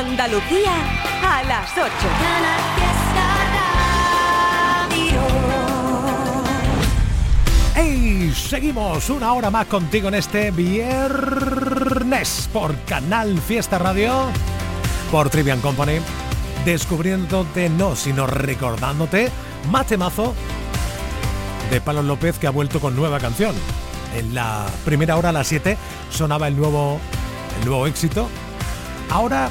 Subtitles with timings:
[0.00, 0.72] Andalucía
[1.22, 1.84] a las 8.
[7.74, 8.32] ¡Hey!
[8.34, 14.24] Seguimos una hora más contigo en este viernes por Canal Fiesta Radio,
[15.10, 15.98] por Trivian Company,
[16.64, 19.30] descubriéndote no, sino recordándote
[19.70, 20.34] más temazo
[21.70, 23.54] de Palo López que ha vuelto con nueva canción.
[24.16, 25.76] En la primera hora a las 7
[26.08, 26.98] sonaba el nuevo,
[27.60, 28.30] el nuevo éxito.
[29.10, 29.50] Ahora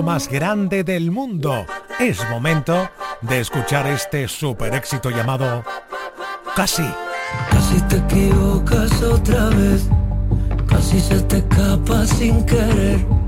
[0.00, 1.66] más grande del mundo.
[1.98, 2.90] Es momento
[3.22, 5.64] de escuchar este super éxito llamado
[6.54, 6.86] Casi.
[7.50, 9.88] Casi te equivocas otra vez,
[10.68, 13.21] casi se te escapa sin querer.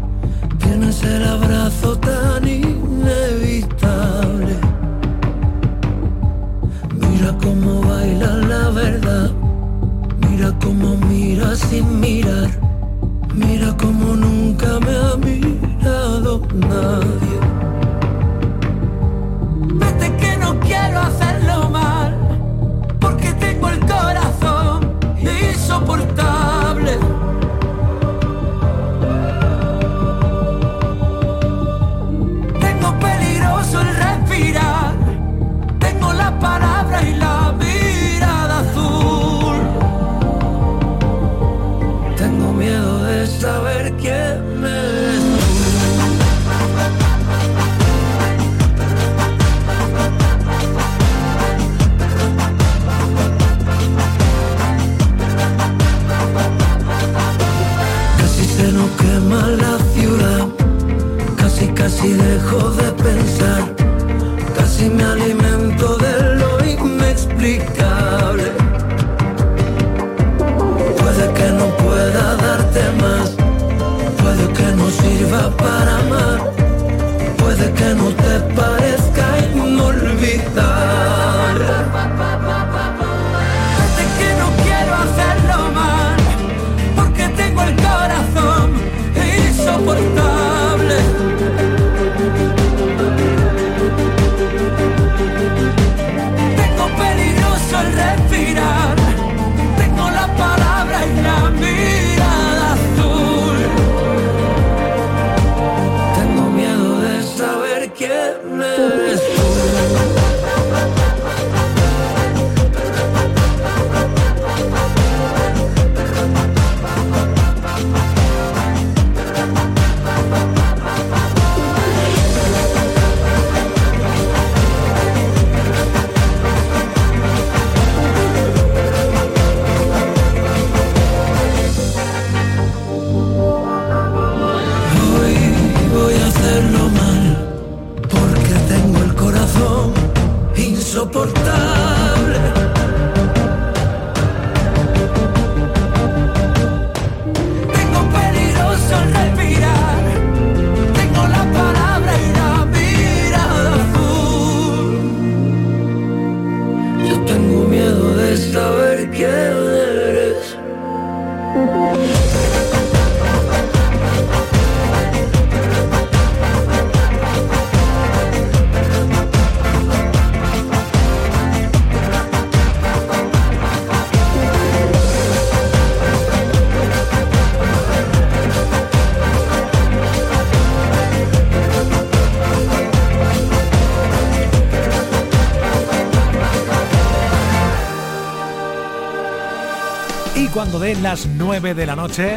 [190.78, 192.36] Den las 9 de la noche,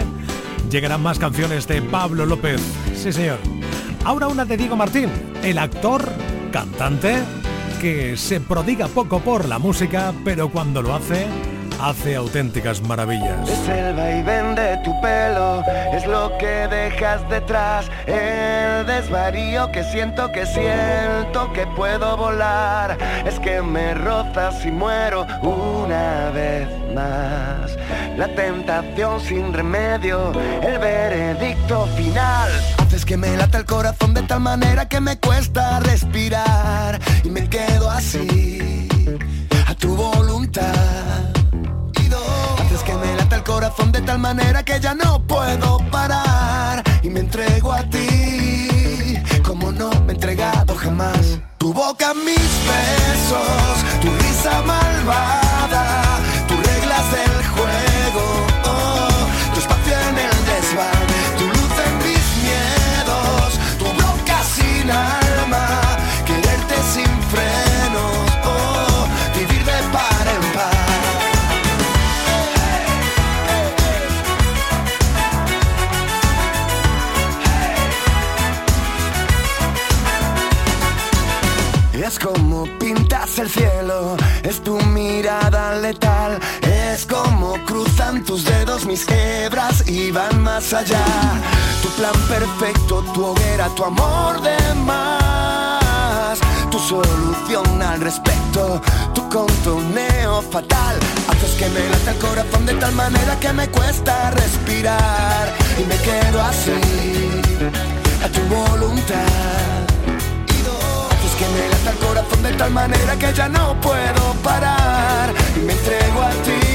[0.69, 2.61] llegarán más canciones de Pablo López.
[2.95, 3.39] Sí, señor.
[4.05, 5.09] Ahora una de Diego Martín,
[5.43, 6.07] el actor,
[6.51, 7.17] cantante,
[7.81, 11.25] que se prodiga poco por la música, pero cuando lo hace,
[11.81, 13.49] hace auténticas maravillas.
[13.49, 15.63] Es el vaivén de tu pelo,
[15.93, 23.39] es lo que dejas detrás, el desvarío que siento, que siento que puedo volar, es
[23.39, 27.56] que me rozas y muero una vez más.
[28.17, 30.31] La tentación sin remedio,
[30.61, 32.49] el veredicto final.
[32.79, 37.47] Haces que me lata el corazón de tal manera que me cuesta respirar y me
[37.47, 38.87] quedo así,
[39.67, 41.27] a tu voluntad
[42.87, 47.19] que me lata el corazón de tal manera que ya no puedo parar y me
[47.19, 51.39] entrego a ti como no me he entregado jamás.
[51.57, 56.19] Tu boca, mis besos, tu risa malvada,
[61.37, 65.65] tu luz en mis miedos, tu boca sin alma,
[66.25, 70.77] quererte sin frenos, oh, vivir de par en par.
[81.93, 86.39] Es como pintas el cielo, es tu mirada letal,
[86.97, 91.05] es como cruzan tus dedos mis hebras y van más allá.
[91.83, 96.39] Tu plan perfecto, tu hoguera, tu amor de más,
[96.71, 98.81] tu solución al respecto,
[99.13, 100.95] tu contoneo fatal.
[101.29, 105.97] Haces que me lata el corazón de tal manera que me cuesta respirar y me
[105.97, 106.71] quedo así,
[108.23, 109.67] a tu voluntad
[111.37, 115.73] que me lata el corazón de tal manera que ya no puedo parar y me
[115.73, 116.66] entrego a ti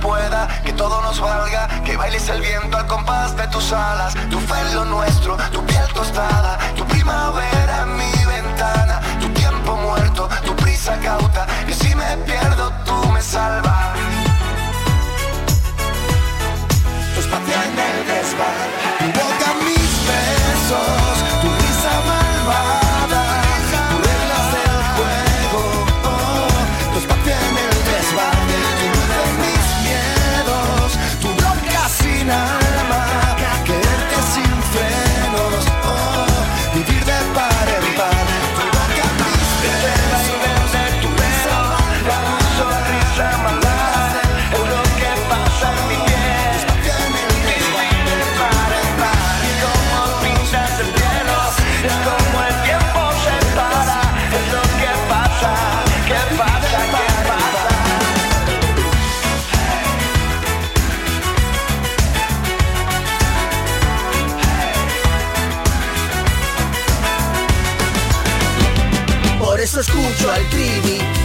[0.00, 4.38] pueda, que todo nos valga, que bailes el viento al compás de tus alas, tu
[4.40, 10.28] fe en lo nuestro, tu piel tostada, tu primavera en mi ventana, tu tiempo muerto,
[10.44, 14.17] tu prisa cauta, que si me pierdo tú me salvas.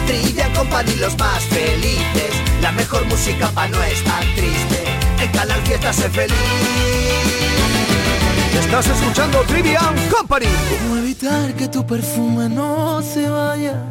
[0.06, 2.32] Trivia Company los más felices.
[2.60, 4.84] La mejor música pa' no estar triste.
[5.20, 6.34] En Canal Fiesta feliz.
[8.58, 10.46] Estás escuchando Trivian Company.
[10.70, 13.82] ¿Cómo evitar que tu perfume no se vaya?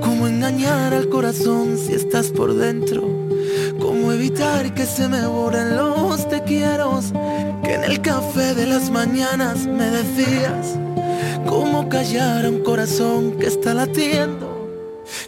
[0.00, 3.02] ¿Cómo engañar al corazón si estás por dentro?
[3.80, 7.00] ¿Cómo evitar que se me borren los te quiero?
[7.62, 10.78] Que en el café de las mañanas me decías.
[11.46, 14.45] ¿Cómo callar a un corazón que está latiendo?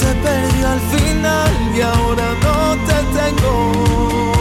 [0.00, 4.33] Se perdió al final y ahora no te tengo.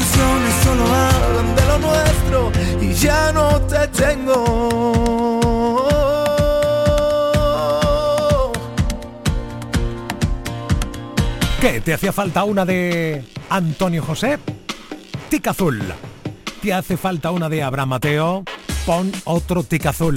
[0.00, 0.84] Canciones solo
[1.54, 5.88] de lo nuestro y ya no te tengo.
[11.60, 11.80] ¿Qué?
[11.82, 14.38] ¿Te hacía falta una de Antonio José?
[15.28, 15.82] Tica azul.
[16.62, 18.44] ¿Te hace falta una de Abraham Mateo?
[18.86, 20.16] Pon otro tica azul.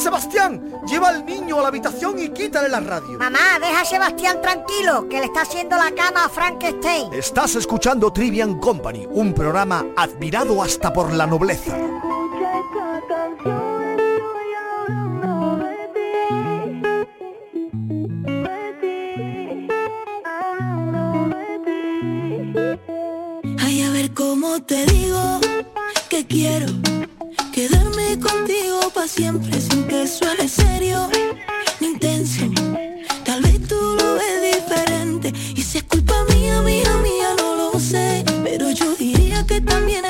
[0.00, 3.18] Sebastián, lleva al niño a la habitación y quítale la radio.
[3.18, 7.12] Mamá, deja a Sebastián tranquilo, que le está haciendo la cama a Frankenstein.
[7.12, 11.76] Estás escuchando Trivian Company, un programa admirado hasta por la nobleza.
[23.58, 25.40] Ay, a ver cómo te digo
[26.08, 26.66] que quiero
[27.60, 31.10] quedarme contigo para siempre sin que suene serio
[31.78, 32.46] ni intenso.
[33.22, 37.78] Tal vez tú lo ves diferente y si es culpa mía, mía, mía, no lo
[37.78, 38.24] sé.
[38.44, 40.06] Pero yo diría que también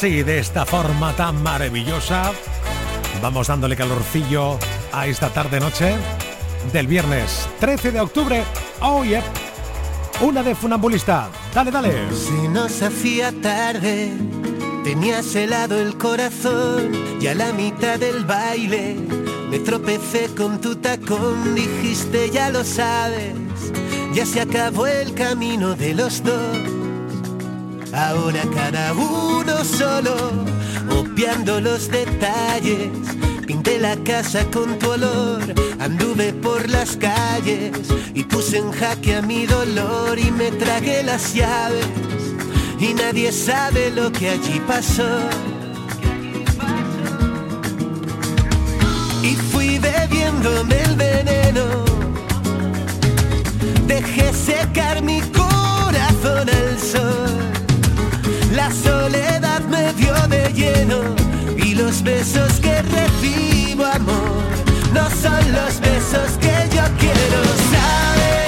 [0.00, 2.32] Así, de esta forma tan maravillosa,
[3.20, 4.58] vamos dándole calorcillo
[4.92, 5.94] a esta tarde-noche
[6.72, 8.42] del viernes 13 de octubre.
[8.80, 9.22] Oh, yep.
[10.22, 11.28] Una de funambulista.
[11.54, 11.92] Dale, dale.
[12.14, 14.10] Si nos hacía tarde,
[14.84, 18.96] tenías helado el corazón y a la mitad del baile
[19.50, 23.34] me tropecé con tu tacón, dijiste ya lo sabes,
[24.14, 26.69] ya se acabó el camino de los dos.
[27.92, 30.14] Ahora cada uno solo,
[30.90, 32.90] obviando los detalles.
[33.46, 35.42] Pinté la casa con tu olor,
[35.80, 37.72] anduve por las calles
[38.14, 41.86] y puse en jaque a mi dolor y me tragué las llaves.
[42.78, 45.18] Y nadie sabe lo que allí pasó.
[49.22, 51.84] Y fui bebiéndome el veneno.
[53.86, 57.59] Dejé secar mi corazón al sol.
[58.60, 61.00] La soledad me dio de lleno
[61.56, 64.42] y los besos que recibo amor
[64.92, 67.40] no son los besos que yo quiero.
[67.72, 68.39] Sabes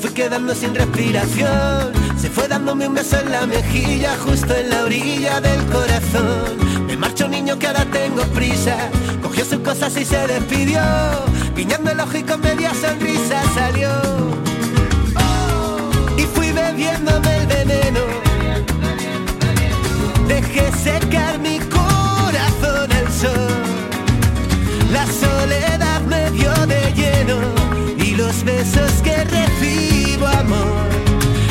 [0.00, 1.92] fui quedando sin respiración.
[2.16, 6.86] Se fue dándome un beso en la mejilla, justo en la orilla del corazón.
[6.86, 8.76] Me marcho niño que ahora tengo prisa.
[9.22, 10.80] Cogió sus cosas y se despidió.
[11.56, 13.90] Guiñando el ojo y con media sonrisa salió.
[16.16, 18.00] Y fui bebiéndome el veneno.
[20.28, 23.52] Dejé secar mi corazón al sol.
[24.92, 27.57] La soledad me dio de lleno
[28.18, 30.88] los besos que recibo amor.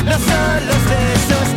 [0.03, 1.56] No son los besos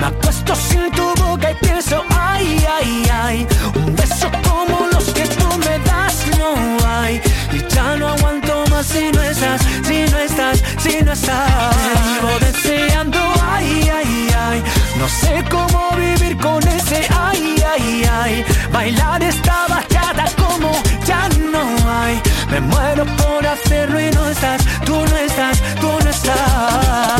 [0.00, 5.24] Me acuesto sin tu boca y pienso, ay, ay, ay, un beso como los que
[5.26, 6.54] tú me das no
[6.88, 7.20] hay.
[7.52, 11.76] Y ya no aguanto más si no estás, si no estás, si no estás.
[11.76, 13.18] Te vivo deseando,
[13.52, 14.62] ay, ay, ay,
[14.98, 18.44] no sé cómo vivir con ese, ay, ay, ay.
[18.72, 20.72] Bailar esta bachata como
[21.04, 22.20] ya no hay.
[22.50, 27.19] Me muero por hacerlo y no estás, tú no estás, tú no estás.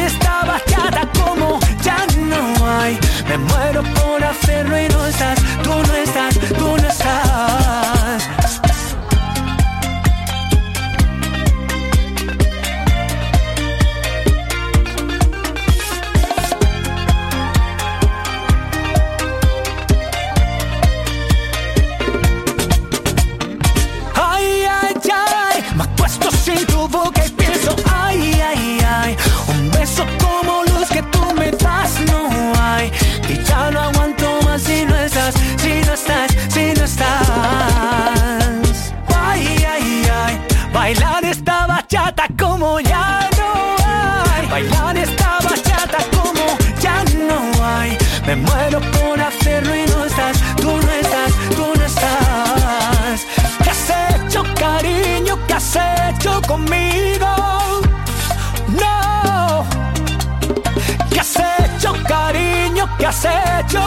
[3.31, 8.00] Me muero por hacerlo y no estás, tú no estás, tú no estás.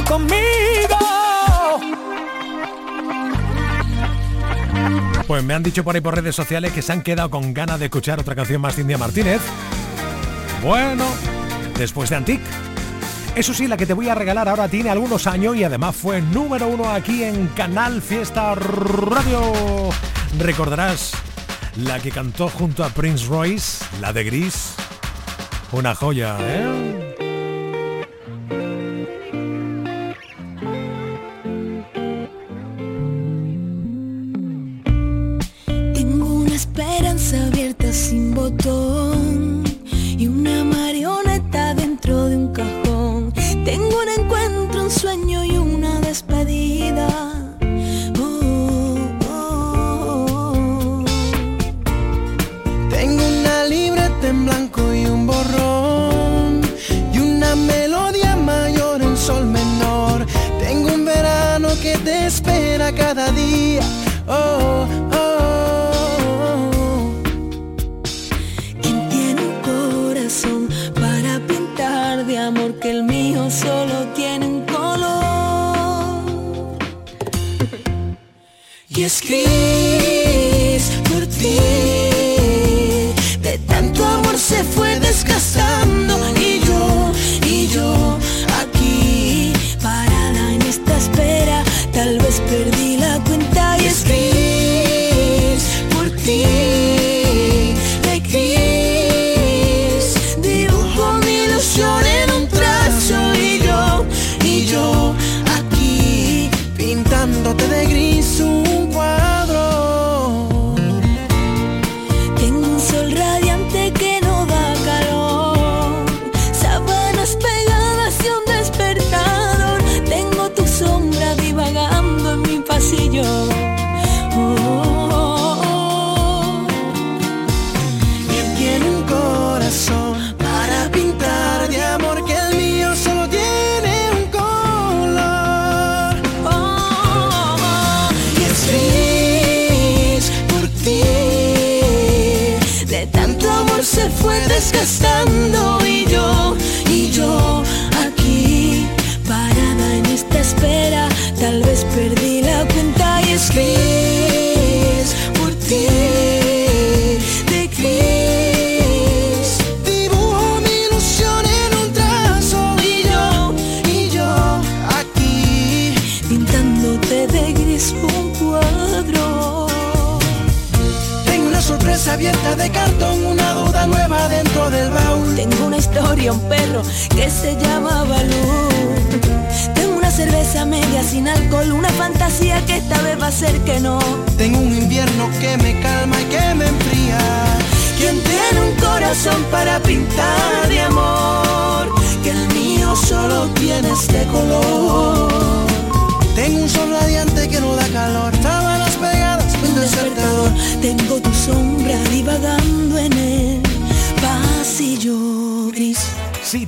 [0.06, 0.98] Conmigo.
[5.26, 7.78] Pues me han dicho por ahí por redes sociales que se han quedado con ganas
[7.78, 9.40] de escuchar otra canción más de India Martínez.
[10.62, 11.04] Bueno,
[11.78, 12.40] después de Antic.
[13.34, 16.20] Eso sí, la que te voy a regalar ahora tiene algunos años y además fue
[16.22, 19.90] número uno aquí en Canal Fiesta Radio.
[20.38, 21.12] Recordarás
[21.76, 24.74] la que cantó junto a Prince Royce, la de Gris.
[25.72, 27.13] Una joya, ¿eh?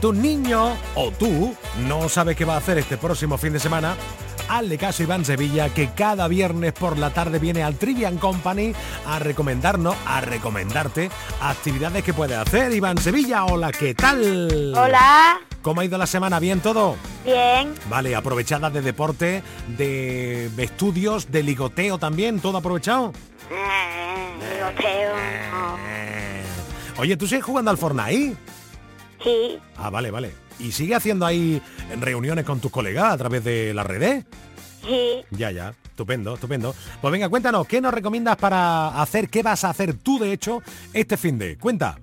[0.06, 1.52] Tu niño o tú
[1.88, 3.96] no sabe qué va a hacer este próximo fin de semana,
[4.48, 8.72] hazle caso a Iván Sevilla que cada viernes por la tarde viene al Trivian Company
[9.04, 12.72] a recomendarnos, a recomendarte actividades que puede hacer.
[12.72, 14.72] Iván Sevilla, hola, ¿qué tal?
[14.76, 16.38] Hola, ¿Cómo ha ido la semana?
[16.38, 16.94] ¿Bien todo?
[17.24, 17.74] bien.
[17.90, 19.42] Vale, aprovechada de deporte,
[19.76, 23.12] de, estudios, de ligoteo también, todo aprovechado.
[23.50, 25.14] Eh, ligoteo,
[25.50, 25.76] no.
[25.78, 26.42] Eh.
[26.98, 28.36] Oye, ¿tú sigues jugando al Fortnite?
[29.26, 30.32] Sí, Ah, vale, vale.
[30.60, 31.60] ¿Y sigue haciendo ahí
[32.00, 34.24] reuniones con tus colegas a través de las redes?
[34.84, 35.24] sí.
[35.32, 35.74] Ya, ya.
[35.84, 36.74] Estupendo, estupendo.
[37.00, 39.28] Pues venga, cuéntanos, ¿qué nos recomiendas para hacer?
[39.30, 40.62] ¿Qué vas a hacer tú, de hecho,
[40.92, 41.56] este fin de?
[41.58, 41.98] Cuenta.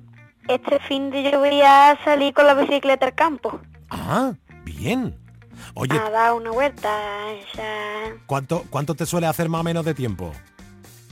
[0.50, 3.62] Este fin de yo voy a salir con la bicicleta al campo.
[3.90, 4.34] Ah,
[4.66, 5.16] bien.
[5.76, 6.90] Oye, A dar una vuelta.
[7.34, 8.18] Esa...
[8.26, 10.34] ¿cuánto, ¿cuánto te suele hacer más o menos de tiempo?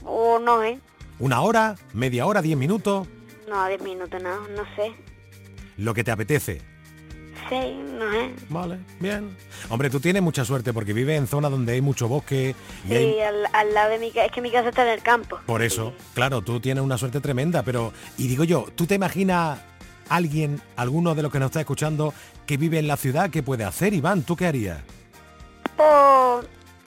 [0.04, 0.78] O no, ¿eh?
[1.20, 1.76] ¿Una hora?
[1.94, 2.42] ¿Media hora?
[2.42, 3.06] ¿Diez minutos?
[3.48, 4.92] No, 10 minutos, no, no sé.
[5.76, 6.60] Lo que te apetece.
[7.48, 8.34] Sí, no sé.
[8.48, 9.36] Vale, bien.
[9.68, 12.54] Hombre, tú tienes mucha suerte porque vives en zona donde hay mucho bosque
[12.84, 13.20] y Sí, hay...
[13.20, 14.26] al, al lado de mi casa.
[14.26, 15.38] Es que mi casa está en el campo.
[15.44, 17.92] Por eso, claro, tú tienes una suerte tremenda, pero...
[18.16, 19.60] Y digo yo, ¿tú te imaginas
[20.08, 22.14] alguien, alguno de los que nos está escuchando,
[22.46, 24.22] que vive en la ciudad, qué puede hacer, Iván?
[24.22, 24.78] ¿Tú qué harías?
[25.78, 26.40] O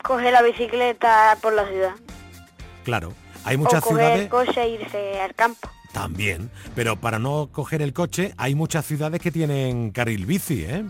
[0.03, 1.95] coger la bicicleta por la ciudad.
[2.83, 4.21] Claro, hay o muchas coger ciudades...
[4.21, 5.69] el coche e irse al campo.
[5.95, 10.83] También, pero para no coger el coche hay muchas ciudades que tienen carril bici, ¿eh?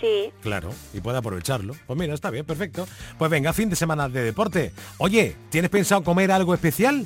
[0.00, 0.32] Sí.
[0.40, 1.74] Claro, y puede aprovecharlo.
[1.86, 2.88] Pues mira, está bien, perfecto.
[3.18, 4.72] Pues venga, fin de semana de deporte.
[4.96, 7.00] Oye, ¿tienes pensado comer algo especial?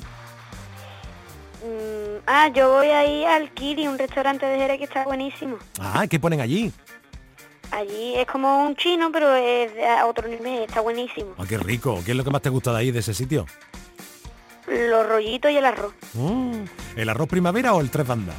[1.61, 5.57] Mm, ah, yo voy ahí al Kiri, un restaurante de Jerez que está buenísimo.
[5.79, 6.71] Ah, ¿qué ponen allí?
[7.71, 11.31] Allí es como un chino, pero es de a otro nivel, está buenísimo.
[11.37, 12.01] Ah, qué rico.
[12.05, 13.45] ¿Qué es lo que más te gusta de ahí, de ese sitio?
[14.71, 15.93] Los rollitos y el arroz.
[16.13, 16.63] Mm,
[16.95, 18.35] ¿El arroz primavera o el tres bandas?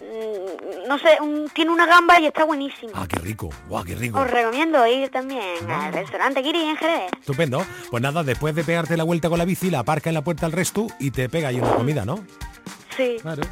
[0.00, 2.92] Mm, no sé, un- tiene una gamba y está buenísimo.
[2.94, 3.50] Ah, qué rico.
[3.68, 4.20] Guau, qué rico.
[4.20, 7.10] Os recomiendo ir también al restaurante Kiri en Jerez.
[7.18, 7.64] Estupendo.
[7.90, 10.46] Pues nada, después de pegarte la vuelta con la bici, la aparca en la puerta
[10.46, 12.24] al resto y te pega ahí una comida, ¿no?
[12.96, 13.16] Sí.
[13.20, 13.42] Claro.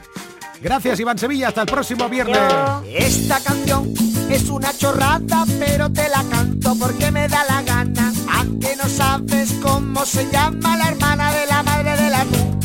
[0.61, 1.49] Gracias, Iván Sevilla.
[1.49, 2.39] Hasta el próximo viernes.
[2.87, 3.93] Esta canción
[4.31, 8.12] es una chorrada, pero te la canto porque me da la gana.
[8.43, 12.59] Aunque no sabes cómo se llama la hermana de la madre del atún.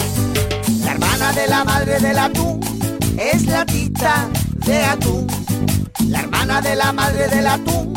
[0.84, 2.60] La hermana de la madre del atún
[3.16, 4.28] es la tita
[4.66, 5.28] de atún.
[6.08, 7.94] La hermana de la madre del atún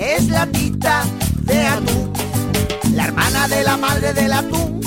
[0.00, 1.04] es la tita
[1.42, 2.12] de atún.
[2.94, 4.80] La hermana de la madre del atún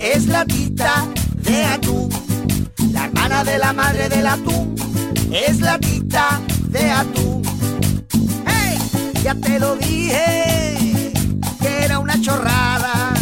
[0.00, 1.06] es la tita
[1.42, 2.08] de atún.
[2.90, 4.74] La hermana de la madre del atún
[5.30, 7.42] es la tita de atún.
[8.46, 8.78] ¡Hey!
[9.22, 10.91] Ya te lo dije que
[12.22, 13.12] chorrada,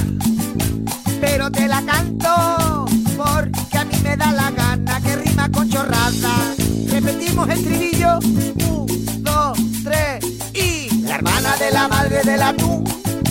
[1.23, 2.85] pero te la canto
[3.17, 6.55] porque a mí me da la gana que rima con chorrada.
[6.91, 12.85] Repetimos el trivillo, un, dos, tres y la hermana de la madre del atún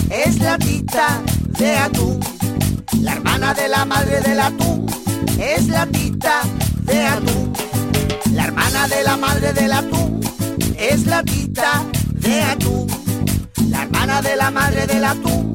[0.09, 1.21] es la tita
[1.59, 2.19] de atún.
[3.01, 4.87] La hermana de la madre del atún
[5.39, 6.41] es la tita
[6.81, 7.53] de atún.
[8.33, 10.19] La hermana de la madre del atún
[10.79, 12.87] es la tita de atún.
[13.69, 15.48] La hermana de la madre del atún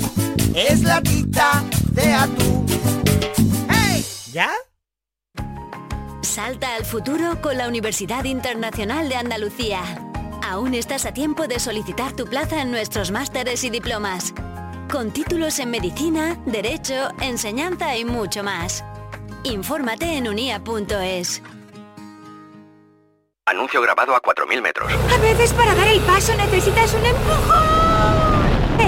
[0.55, 2.67] es la tita de atún.
[3.69, 4.05] ¡Hey!
[4.33, 4.53] ¿Ya?
[6.23, 9.81] Salta al futuro con la Universidad Internacional de Andalucía.
[10.43, 14.33] Aún estás a tiempo de solicitar tu plaza en nuestros másteres y diplomas.
[14.90, 18.85] Con títulos en medicina, derecho, enseñanza y mucho más.
[19.43, 21.43] Infórmate en unia.es.
[23.47, 24.93] Anuncio grabado a 4.000 metros.
[25.12, 27.74] A veces para dar el paso necesitas un empujón.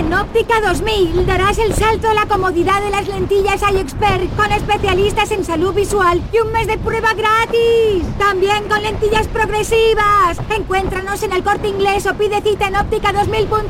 [0.07, 5.33] En Óptica 2000 darás el salto a la comodidad de las lentillas iExpert con especialistas
[5.33, 8.05] en salud visual y un mes de prueba gratis.
[8.17, 10.39] También con lentillas progresivas.
[10.57, 13.67] Encuéntranos en el corte inglés o pide cita en óptica2000.com.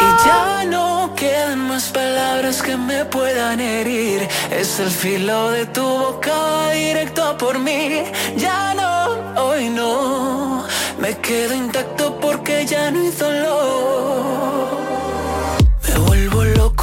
[0.00, 4.26] Y ya no quedan más palabras que me puedan herir.
[4.50, 8.02] Es el filo de tu boca directo por mí.
[8.36, 10.64] Ya no, hoy no.
[10.98, 14.85] Me quedo intacto porque ya no hay dolor.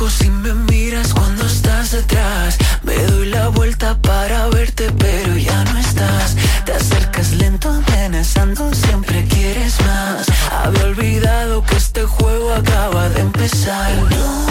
[0.09, 2.57] Si me miras cuando estás detrás.
[2.83, 6.35] Me doy la vuelta para verte, pero ya no estás.
[6.65, 10.27] Te acercas lento, amenazando, siempre quieres más.
[10.51, 13.93] Había olvidado que este juego acaba de empezar.
[14.11, 14.45] No,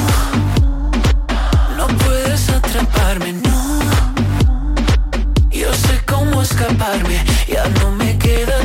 [1.76, 3.80] no puedes atraparme, no.
[5.50, 8.58] Yo sé cómo escaparme, ya no me queda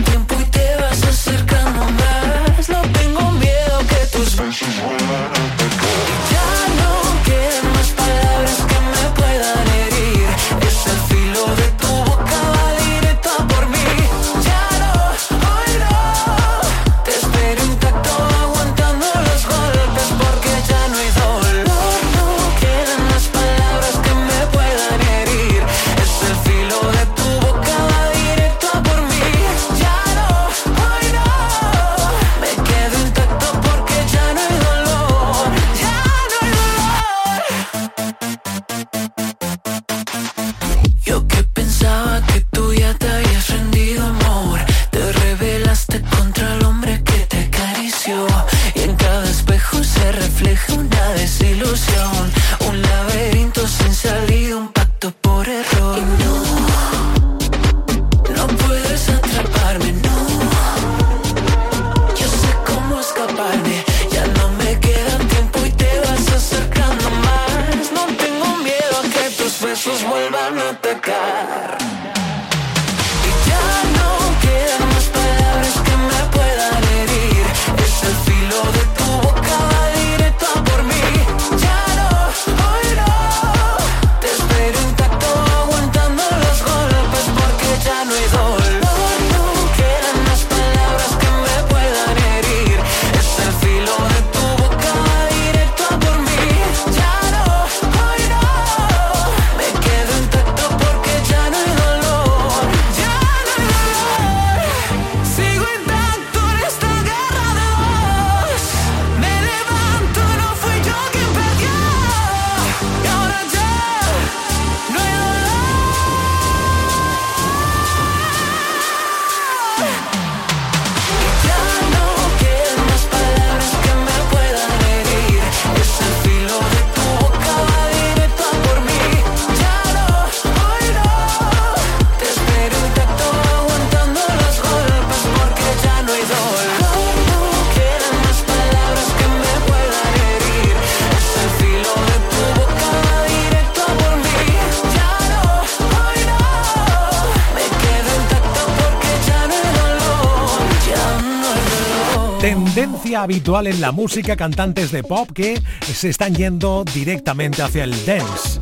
[153.28, 158.62] habitual en la música cantantes de pop que se están yendo directamente hacia el dance.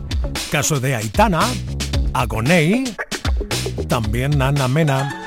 [0.52, 1.42] Caso de Aitana,
[2.14, 2.84] Agonei,
[3.88, 5.25] también Ana Mena.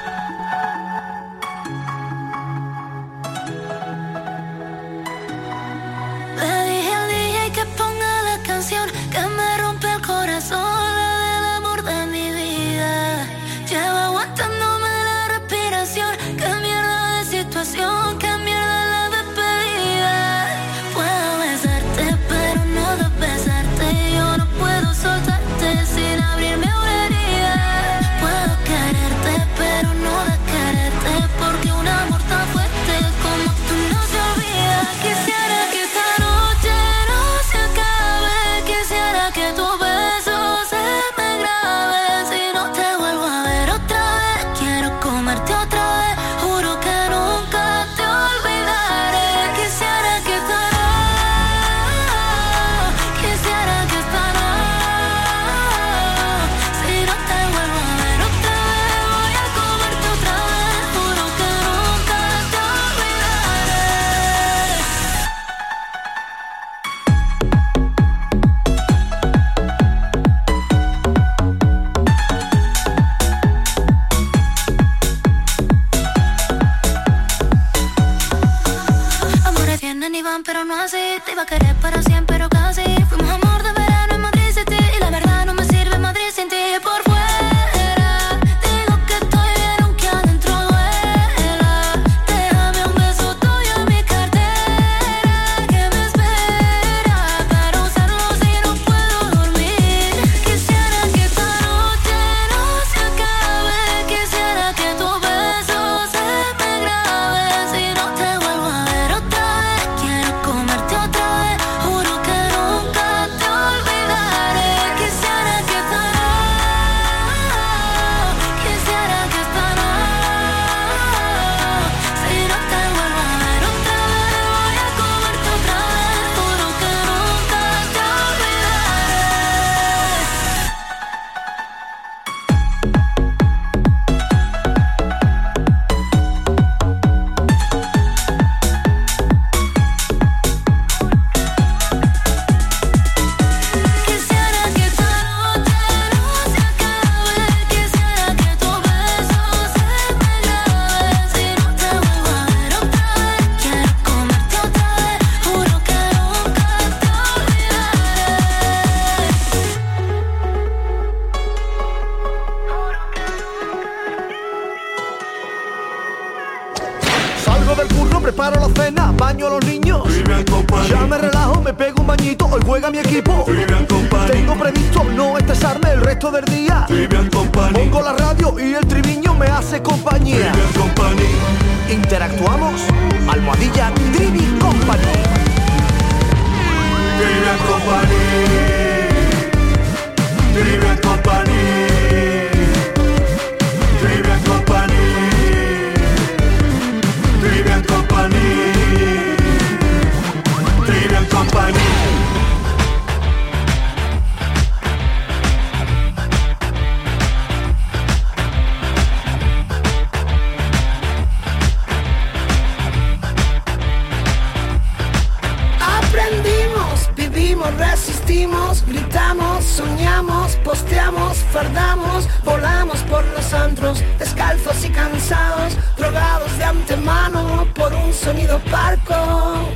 [218.28, 227.66] Sentimos, gritamos, soñamos, posteamos, fardamos, volamos por los antros, descalzos y cansados, drogados de antemano
[227.74, 229.70] por un sonido parco.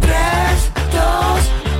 [0.00, 0.14] 3,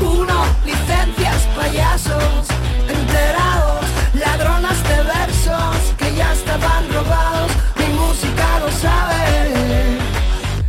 [0.01, 0.35] 2, 1,
[0.67, 2.49] licencias, payasos,
[2.89, 9.99] enterados, ladronas de versos que ya estaban robados, mi música lo sabe,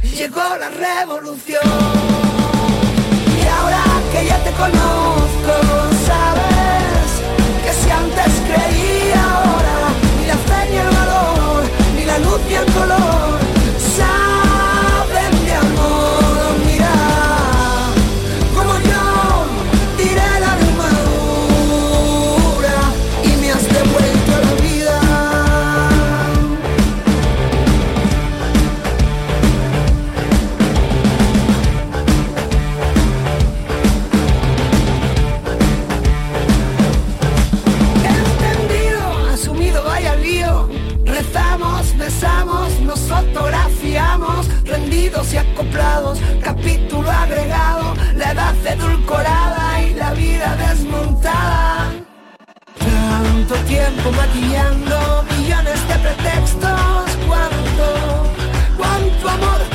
[0.03, 1.84] llegó la revolución.
[4.57, 5.53] Conozco,
[6.07, 7.07] ¿sabes?
[7.63, 9.77] Que si antes creí, ahora
[10.19, 11.63] ni la fe ni el valor,
[11.95, 13.24] ni la luz ni el color.
[49.05, 51.91] colada y la vida desmontada.
[52.79, 57.87] Tanto tiempo maquillando millones de pretextos, cuánto,
[58.77, 59.74] cuánto amor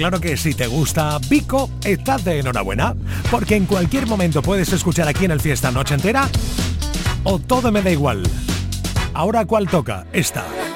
[0.00, 2.96] claro que si te gusta Vico, estás de enhorabuena,
[3.30, 6.26] porque en cualquier momento puedes escuchar aquí en el Fiesta Noche Entera
[7.22, 8.22] o Todo Me Da Igual.
[9.12, 10.06] Ahora, ¿cuál toca?
[10.14, 10.69] Esta.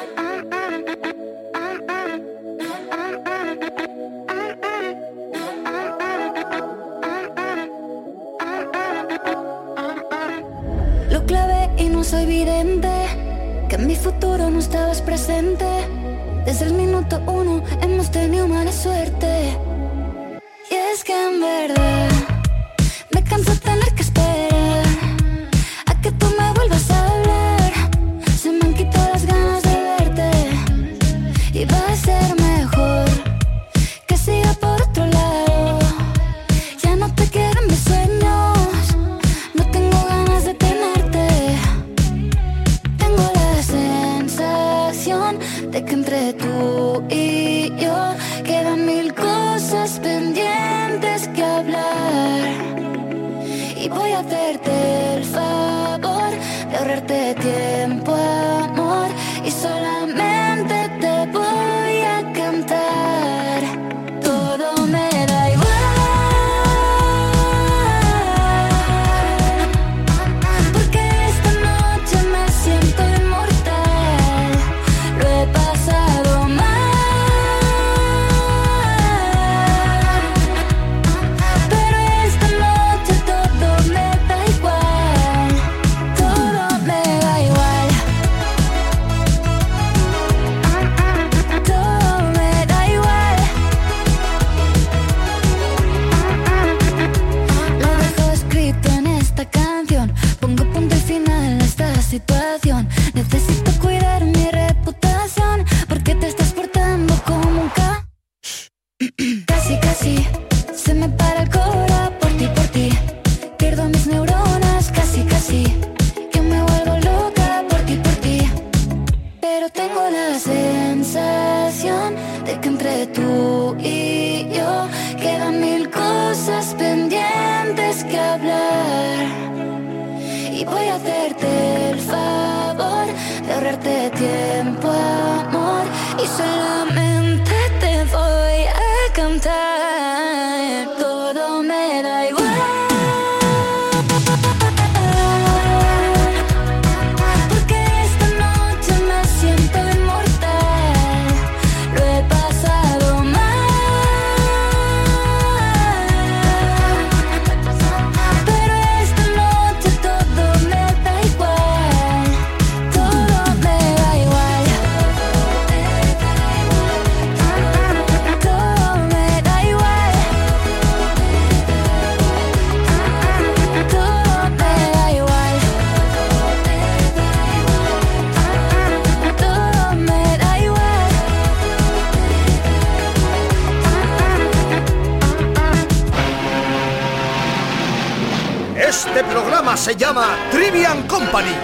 [189.95, 191.55] Se llama Trivian Company.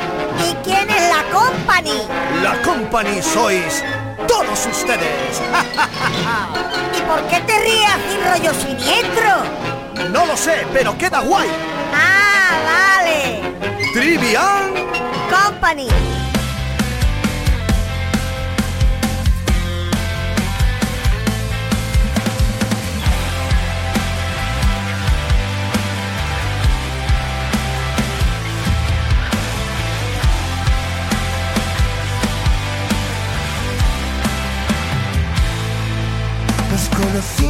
[0.49, 2.07] ¿Y quién es la Company?
[2.43, 3.83] La Company sois
[4.29, 5.41] todos ustedes.
[6.97, 10.11] ¿Y por qué te ríes sin rollo siniestro?
[10.13, 11.49] No lo sé, pero queda guay.
[11.93, 13.43] Ah, vale.
[13.93, 14.75] Trivian
[15.29, 15.89] Company.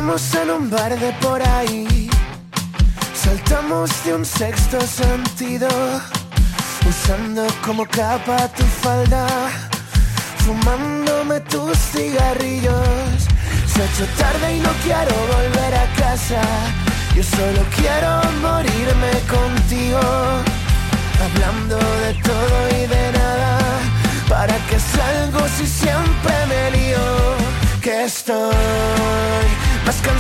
[0.00, 2.08] Conocimos en un bar de por ahí.
[3.14, 5.68] Saltamos de un sexto sentido.
[6.88, 9.26] Usando como capa tu falda.
[10.44, 13.18] Fumándome tus cigarrillos.
[13.66, 16.40] Se ha hecho tarde y no quiero volver a casa.
[17.14, 20.00] Yo solo quiero morirme contigo.
[21.24, 23.58] Hablando de todo y de nada.
[24.28, 27.06] ¿Para qué salgo si siempre me lío?
[27.82, 29.69] Que estoy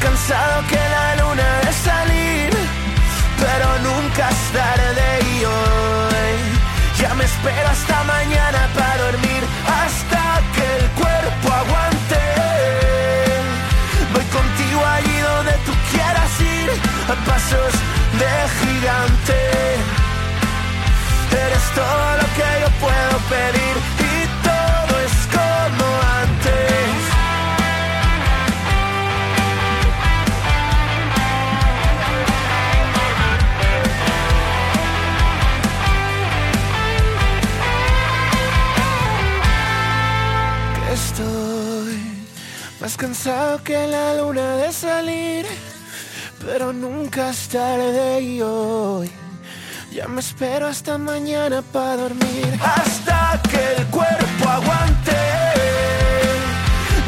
[0.00, 2.50] cansado que la luna de salir,
[3.42, 6.36] pero nunca es tarde y hoy
[7.00, 9.42] ya me espero hasta mañana para dormir,
[9.82, 10.22] hasta
[10.54, 12.22] que el cuerpo aguante.
[14.14, 16.70] Voy contigo allí donde tú quieras ir,
[17.12, 17.72] a pasos
[18.20, 19.38] de gigante.
[21.46, 22.59] Eres todo lo que
[42.80, 45.46] más cansado que la luna de salir,
[46.44, 49.10] pero nunca es tarde y hoy.
[49.92, 52.58] Ya me espero hasta mañana para dormir.
[52.62, 55.16] Hasta que el cuerpo aguante.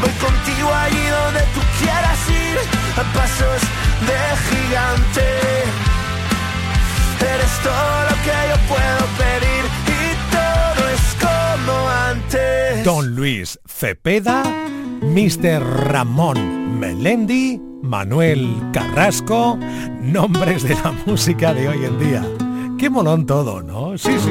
[0.01, 2.59] Voy contigo allí donde tú quieras ir.
[2.97, 3.63] A pasos
[4.09, 5.27] de gigante.
[7.21, 9.65] Eres todo lo que yo puedo pedir.
[9.87, 12.85] Y todo es como antes.
[12.85, 14.43] Don Luis Cepeda,
[15.13, 15.63] Mr.
[15.91, 19.59] Ramón Melendi, Manuel Carrasco,
[20.01, 22.27] nombres de la música de hoy en día.
[22.79, 23.99] Qué molón todo, ¿no?
[23.99, 24.31] Sí, sí,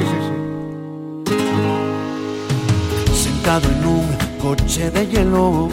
[3.06, 3.14] sí.
[3.14, 4.08] Sentado en un
[4.40, 5.68] coche de hielo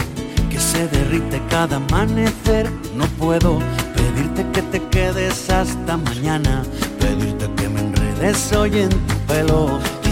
[0.51, 3.57] que se derrite cada amanecer, no puedo
[3.95, 6.61] pedirte que te quedes hasta mañana,
[6.99, 9.79] pedirte que me enredes hoy en tu pelo.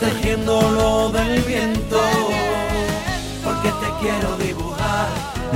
[0.00, 2.00] protegiéndolo del viento.
[3.44, 5.08] Porque te quiero dibujar.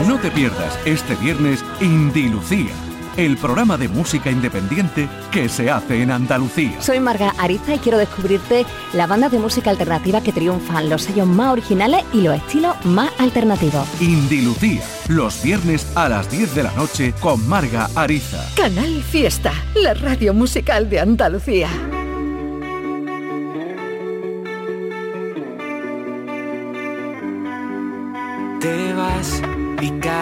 [0.07, 2.72] No te pierdas este viernes Indilucía,
[3.16, 6.80] el programa de música independiente que se hace en Andalucía.
[6.80, 11.26] Soy Marga Ariza y quiero descubrirte las bandas de música alternativa que triunfan, los sellos
[11.26, 13.86] más originales y los estilos más alternativos.
[14.01, 18.45] Indilucía, los viernes a las 10 de la noche con Marga Ariza.
[18.57, 21.68] Canal Fiesta, la radio musical de Andalucía.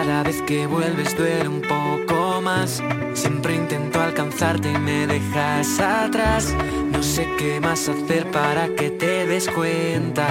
[0.05, 2.83] Cada vez que vuelves duele un poco más.
[3.15, 6.53] Siempre intento alcanzarte y me dejas atrás.
[6.91, 10.27] No sé qué más hacer para que te des cuenta.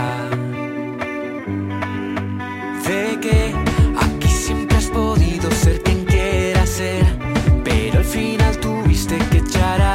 [2.85, 3.55] De que
[3.97, 7.05] aquí siempre has podido ser quien quieras ser.
[7.63, 9.90] Pero al final tuviste que echar a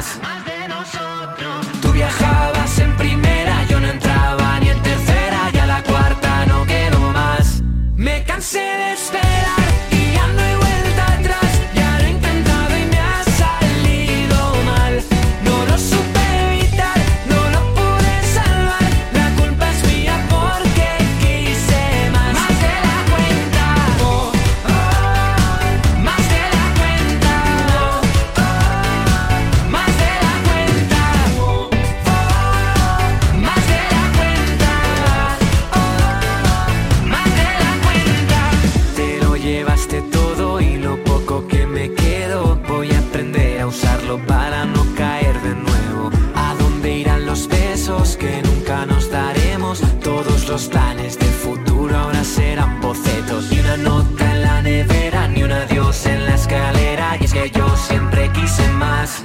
[0.00, 0.29] quise
[48.42, 49.80] nunca nos daremos?
[50.02, 53.50] Todos los planes del futuro ahora serán bocetos.
[53.50, 57.16] Ni una nota en la nevera, ni un adiós en la escalera.
[57.20, 59.22] Y es que yo siempre quise más.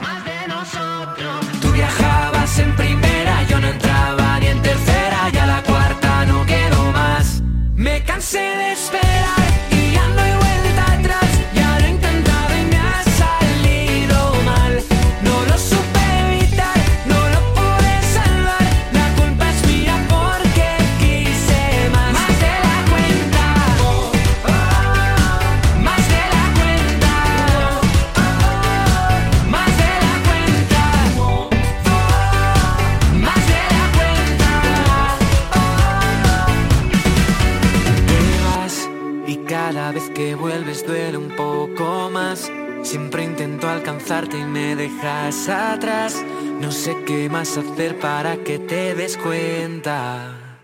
[45.49, 46.23] Atrás.
[46.61, 50.59] No sé qué más hacer para que te des cuenta.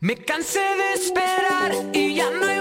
[0.00, 2.60] Me cansé de esperar y ya no hay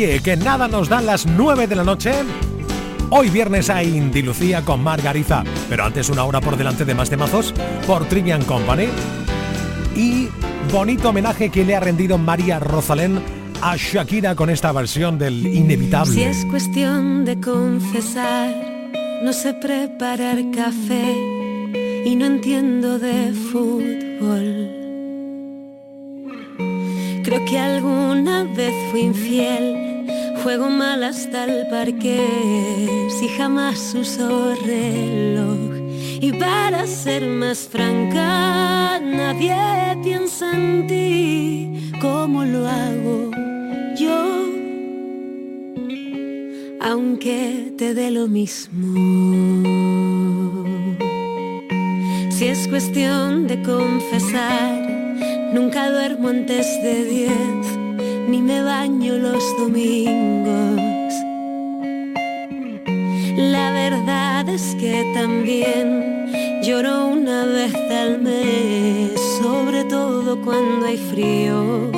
[0.00, 2.12] Que nada nos dan las 9 de la noche.
[3.10, 7.10] Hoy viernes hay Indy Lucía con Margariza, pero antes una hora por delante de más
[7.10, 7.52] temazos
[7.86, 8.86] por Trivian Company.
[9.94, 10.28] Y
[10.72, 13.20] bonito homenaje que le ha rendido María Rosalén
[13.60, 16.14] a Shakira con esta versión del Inevitable.
[16.14, 18.54] Si es cuestión de confesar,
[19.22, 21.14] no sé preparar café
[22.06, 24.80] y no entiendo de fútbol.
[27.22, 29.89] Creo que alguna vez fui infiel,
[30.42, 35.58] juego mal hasta el parque, si jamás uso reloj.
[36.20, 39.56] Y para ser más franca, nadie
[40.02, 43.30] piensa en ti como lo hago
[43.96, 44.46] yo,
[46.80, 48.94] aunque te dé lo mismo.
[52.30, 54.88] Si es cuestión de confesar,
[55.52, 57.79] nunca duermo antes de diez,
[58.30, 61.12] ni me baño los domingos.
[63.36, 66.30] La verdad es que también
[66.62, 71.90] lloro una vez al mes, sobre todo cuando hay frío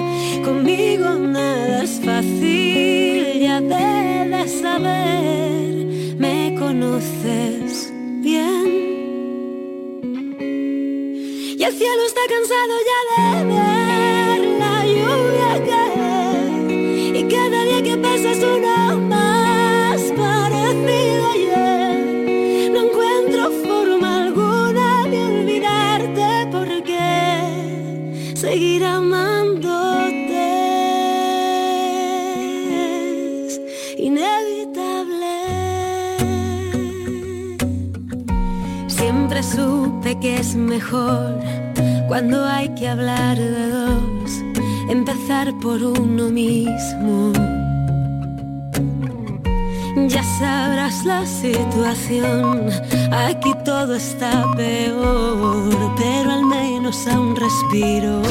[0.45, 5.87] Conmigo nada es fácil, ya debes saber,
[6.19, 8.67] me conoces bien.
[11.59, 13.72] Y el cielo está cansado ya de ver
[40.21, 41.39] que es mejor
[42.09, 44.43] cuando hay que hablar de dos,
[44.89, 47.33] empezar por uno mismo.
[50.09, 52.69] Ya sabrás la situación,
[53.11, 58.23] aquí todo está peor, pero al menos aún respiro.